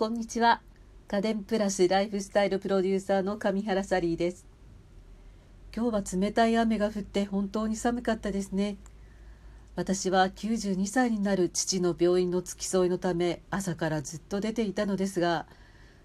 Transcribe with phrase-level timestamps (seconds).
[0.00, 0.62] こんにちは。
[1.08, 4.46] 家電プラスライフスタイルプロデューサーの上原サリーです。
[5.76, 8.78] 今日は冷たい雨が降って本当に寒かったですね。
[9.76, 15.44] 私は92歳になる父の病院の付き添いのため朝からずっと出ていたのですが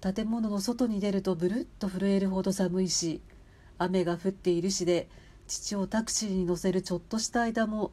[0.00, 3.22] 建物の外に出るとブルッと震えるほど寒いし
[3.78, 5.08] 雨が降っているしで
[5.46, 7.92] 父をタクシーに乗せるちょっとした間も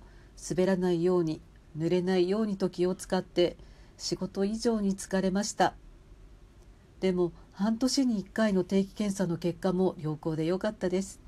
[0.49, 1.39] 滑らないように
[1.77, 3.57] 濡れないようにと気を使って
[3.95, 5.75] 仕事以上に疲れました。
[7.03, 11.19] でも半年に1回の定期検査の結果も良好で良かったです。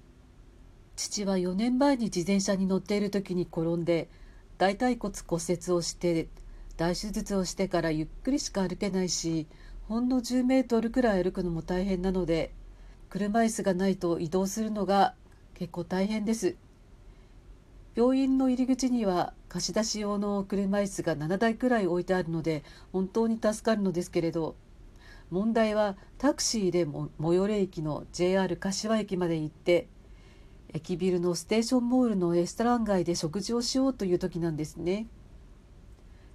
[0.95, 4.07] 父は4年前に自転車に乗っている時に転んで
[4.57, 6.29] 大腿骨骨折をして
[6.77, 9.47] 大手術をしてからゆっくりしか歩けないし
[9.89, 12.53] ほんの10メートルくらい歩くのも大変なので
[13.09, 15.13] 車椅子がないと移動するのが
[15.55, 16.55] 結構大変です。
[17.95, 24.55] 病院の入り口には貸し出し用の車椅子が7台くらい置いてあるので本当に助かるのですけれど
[25.31, 29.87] 問題はタクシーでも最寄り駅の JR 柏駅まで行って
[30.69, 35.07] 駅ビルのステーションモールのレストラン街で食事をしようという時なんですね。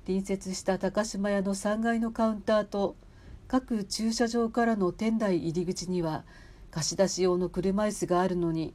[0.06, 2.96] 隣接した高島屋の3階のカウンターと
[3.48, 6.24] 各駐車場からの店内入り口には
[6.70, 8.74] 貸し出し用の車椅子があるのに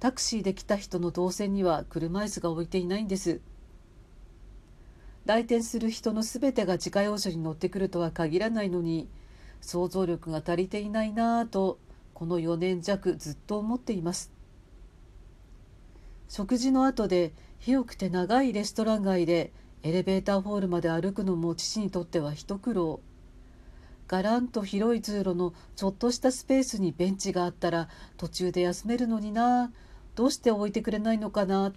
[0.00, 3.40] タクシーで来た人の動線には車椅子が置いていないんです。
[5.26, 9.08] 来店する人のすべてが自家用車に乗ってくるとは限らないのに
[9.60, 11.78] 想像力が足りていないなぁと
[12.14, 14.32] この4年弱ずっと思っています。
[16.28, 19.52] 食事の後で広くて長いレストラン街で
[19.82, 23.00] エレベーターホールまで歩くのも父にとっては一苦労。
[24.06, 29.72] がらんと広い通路のちょっとしたスペースにベンチがあったら途中で休めるのにな
[30.16, 31.72] どうして置いてくれないのかな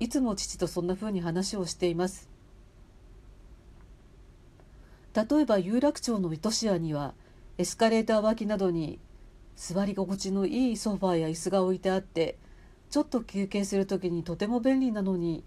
[0.00, 2.33] いつも父とそんな風に話をしています。
[5.14, 7.14] 例えば有楽町の糸市屋には
[7.56, 8.98] エスカレーター脇などに
[9.56, 12.36] 座り心地のいいソファーや椅子が置いてあって
[12.90, 15.44] ちょっと休憩する時にとても便利なのに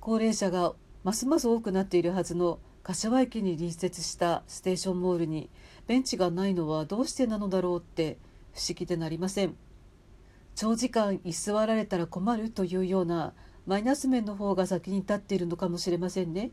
[0.00, 0.72] 高齢者が
[1.04, 5.50] ますます多くなっているはずの柏駅に隣接したステーションモールに
[5.86, 8.16] ベンチがないのはどうしてなのだろうって
[8.54, 9.54] 不思議でなりません。
[10.54, 13.32] 長時間居座られたら困るというような
[13.66, 16.50] マイナス面の方が先に立っているのかもしれませんね。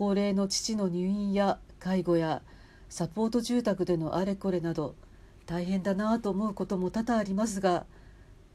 [0.00, 2.40] 高齢の父の入院や介護や
[2.88, 4.94] サポート住宅でのあれこれなど
[5.44, 7.84] 大変だなと思うことも多々ありますが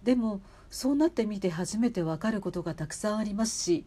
[0.01, 0.41] でも
[0.71, 3.85] そうなってみて初めてわかることがたくさんありますし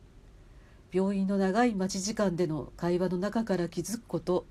[0.93, 4.47] 病院の長い待ち時間での会話の中から気づくこと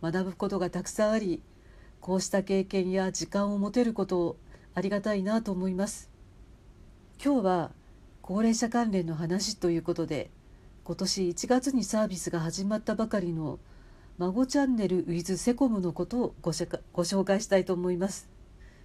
[0.00, 1.42] 学ぶことがたくさんあり
[2.00, 4.36] こうした経験や時間を持てることを
[4.76, 6.12] ありがたいなと思います。
[7.20, 7.70] 今日は
[8.20, 10.30] 高齢者関連の話ということで
[10.84, 13.60] 今年1月にサービスが始まったばかりの
[14.18, 18.28] 孫チャンネル with セコムのことをご紹介したいと思います。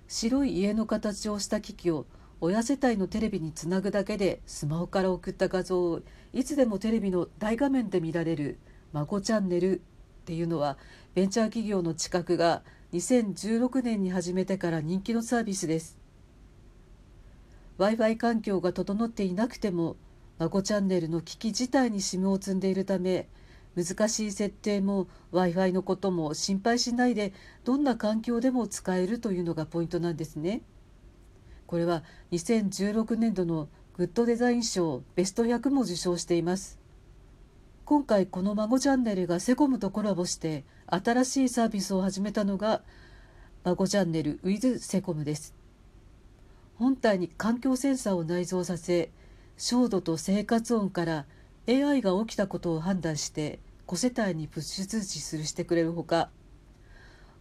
[0.07, 2.05] 白い家の形をした機器を
[2.39, 6.01] 親世帯のテレビにつなぐだけでスマホから送った画像を
[6.33, 8.59] いつでもテレビの大画面で見られる
[8.93, 9.81] 孫チャンネルっ
[10.25, 10.77] ていうのは
[11.15, 12.61] ベンチャー企業の知覚が
[12.93, 15.97] 2016年に始めてから人気のサービスです。
[17.79, 19.97] Wi-Fi 環境が整っていなくても
[20.39, 23.27] 孫チャンネルの機器自体に SIM を積んでいるため
[23.75, 27.33] 難しい設定も Wi-Fi のことも心配しないで
[27.63, 30.61] どんな環境でも使えるというのがポイントなんですね。
[31.67, 36.79] これは2016年度のグッドデザイン賞ベスト100も受賞しています
[37.83, 42.81] 今回この孫チャンネルがセコムとコラボして新しいサービスを始めたのが
[43.63, 45.55] 孫チャンネル with セコムです
[46.75, 49.09] 本体に環境センサーを内蔵させ
[49.57, 51.25] 照度と生活音から
[51.67, 56.29] AI が起きたことを判断して子世帯にプッシュ通知するしてくれるほか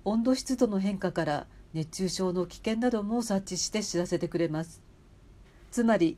[0.04, 4.81] 温度湿度の変化から熱中症の危険なども察知して知らせてくれます。
[5.71, 6.16] つまり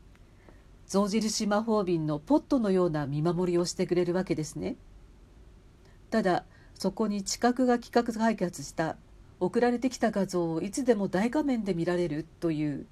[0.86, 4.76] 象印魔法瓶のポットのような見守りをしてくれるわけですね。
[6.10, 6.44] ただ
[6.74, 8.96] そこに知覚が企画開発した
[9.40, 12.86] 送られてきた画像をいつでも大画面で見られるという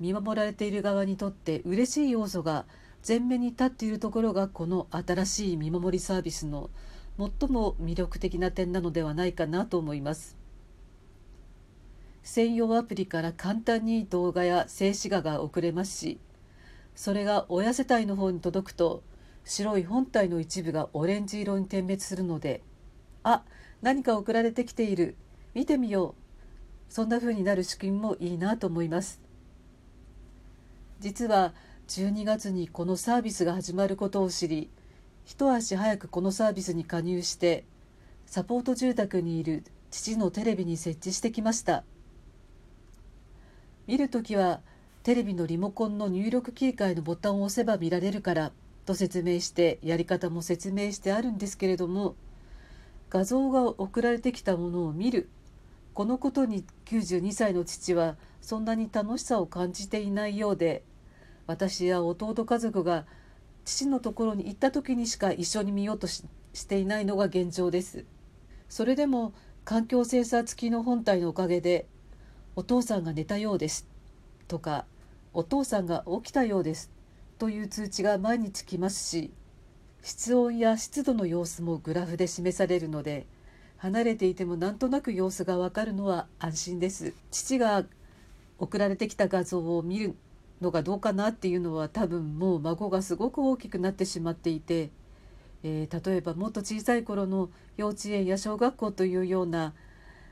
[0.00, 2.66] 見守られている側にとって嬉しい要素が
[3.06, 6.70] 前面に立っているところがこの新しい見守りサービスの
[7.18, 10.42] 最も魅力的な点なのではないかなと思います。
[12.22, 16.20] 専用アプリから簡単に動画や静止画が送れますし
[16.94, 19.02] それが親世帯の方に届くと
[19.44, 22.62] 白い本体の一部がオレンジ色に点滅するので
[23.24, 23.42] あ
[23.80, 25.16] 何か送られてきている
[25.54, 29.20] 見てみようそんな風になる仕組みもいいなと思います
[31.02, 31.52] 実は
[31.88, 34.70] 12月にこのサービスが始まることを知り
[35.24, 37.64] 一足早くこのサービスに加入して
[38.24, 41.82] サポート住宅にいる父のテレビに設置してきました。
[43.88, 44.60] 見るときは
[45.02, 48.52] テレビのリモコンの入力切り替えのボタンを押せば見られるから
[48.86, 52.14] と説明してやり方も説明してあるんですけれども
[53.10, 55.28] 画像が送られてきたものを見る。
[55.94, 60.84] このことに92歳の父はそんなに楽しさを感じていないようで
[61.46, 63.06] 私や弟家族が
[63.64, 66.24] 父のところに行った時にしか一緒に見ようとし
[66.68, 68.04] ていないのが現状です。
[68.68, 69.34] それでも
[69.64, 71.86] 環境センサー付きの本体のおかげで
[72.56, 73.86] 「お父さんが寝たようです」
[74.48, 74.86] とか
[75.34, 76.90] 「お父さんが起きたようです」
[77.38, 79.30] という通知が毎日来ますし
[80.02, 83.26] 室温や湿度の様子もグラフで示されるので
[83.76, 87.84] 離れていてもなんとなく様子がわかるのは安心です父が
[88.58, 90.16] 送られてきた画像を見る
[90.62, 94.90] のがどうかなっていうのは多分もう孫がすごく大きくなってしまっていて
[95.62, 99.74] えー、例えばもっと小さい頃の幼稚園や小学校というような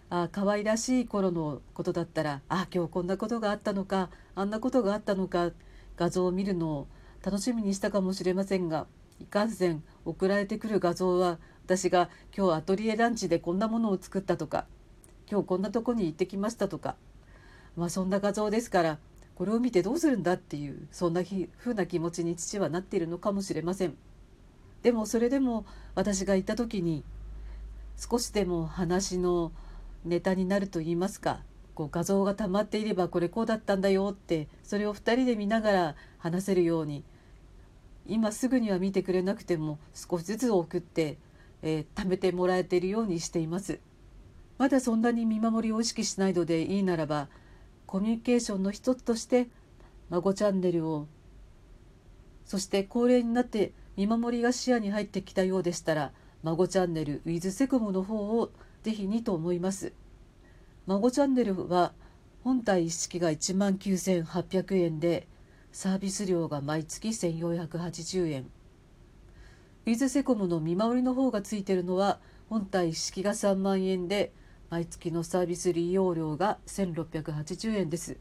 [0.08, 5.50] あ可愛らしい頃のことだったらあ今日こんなことがあったのかあんなことがあったのか
[5.96, 6.88] 画像を見るのを
[7.24, 8.86] 楽しみにしたかもしれませんが
[9.20, 14.66] いかんせん送られてくる画像は私が今日アトリエランチでこんなものを作ったとか
[15.30, 16.96] 今日こんなとこに行ってきましたとか
[17.76, 18.98] まあそんな画像ですから
[19.40, 23.94] これを見てどうするんだっていうそんなふうな気持ちに父はなっているのかもしれません。
[24.82, 25.64] でもそれでも
[25.94, 27.04] 私が行った時に
[27.96, 29.50] 少しでも話の
[30.04, 31.40] ネタになると言いますか
[31.74, 37.02] こう画像が溜まっていればこれこうだったんだよってそれを2人で見ながら話せるように
[38.06, 41.16] 今すぐには見てくれなくても少しずつ送って、
[41.62, 43.80] えー、貯めてもらえているようにしています。
[44.58, 47.30] まだそんなに見守りを意識しないのでいいならば
[47.90, 49.48] コミュニケーションの一つとして
[50.10, 51.08] 孫チャンネルを
[52.44, 56.12] そして高齢になって見守りが視野に入ってきたようでしたら
[56.44, 58.52] 孫チャンネルウィズセコムの方を
[58.84, 59.92] ぜひにと思います。
[60.86, 61.92] 孫チャンネルは
[62.44, 65.26] 本体一式が1万9800円で
[65.72, 68.46] サービス料が毎月1480円。
[69.86, 74.32] ウィズセコムの見守りの方がついてるのは本体一式が3万円で
[74.70, 78.16] 毎月のサービス利用料が1680円です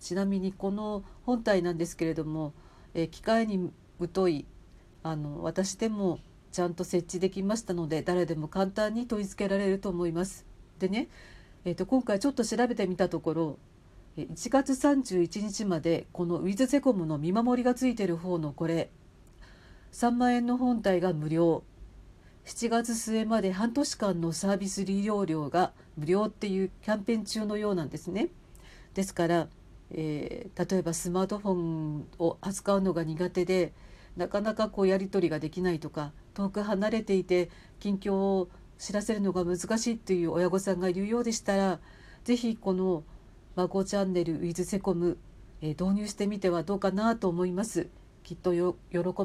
[0.00, 2.52] ちなみにこの本体なんですけれども、
[2.92, 3.72] え機械に
[4.14, 4.44] 疎い
[5.02, 6.18] あの私でも
[6.52, 10.44] ちゃんと設置できましたので誰でも簡単に取り付けられると思います。
[10.78, 11.08] でね、
[11.64, 13.58] えーと、今回ちょっと調べてみたところ
[14.16, 18.90] 1月31日までこのウィズセコムの見守りがついてる方のこれ
[19.92, 21.64] 3万円の本体が無料
[22.44, 28.28] 7月末まで半年間のサービス利用料が無料っていうキャンペーン中のようなんですね。
[28.92, 29.48] ですから、
[29.90, 33.72] えー、例えばスマートフォンを扱うのが苦手で
[34.16, 37.48] なかなかこうやり取りができないとか遠く離れていて
[37.80, 38.48] 近況を
[38.78, 41.80] 知らせるのが難しいという親御さんがいるようでしたら
[42.24, 43.04] 是非この
[43.56, 45.16] 「孫チャンネル with セコム」
[45.62, 47.88] え導入してみてはどうかなと思います。
[48.22, 48.74] きっと喜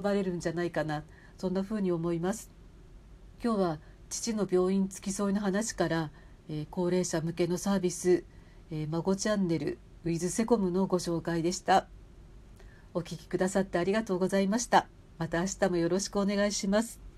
[0.02, 1.04] ばれるんじゃないかな
[1.38, 2.59] そんな風に思います。
[3.42, 6.12] 今日は父の病院付き添いの話から、
[6.50, 8.26] えー、高齢者向けのサービス
[8.70, 11.88] 「えー、孫チャンネル with セコム」のご紹介でした。
[12.94, 14.88] お聞きくださってありがとうございました。
[15.18, 17.09] また明日もよろしくお願いします。